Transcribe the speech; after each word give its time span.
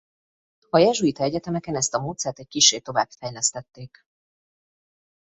A 0.69 0.77
jezsuita 0.77 1.23
egyetemeken 1.23 1.75
ezt 1.75 1.93
a 1.93 1.99
módszert 1.99 2.39
egy 2.39 2.47
kissé 2.47 2.79
továbbfejlesztették. 2.79 4.05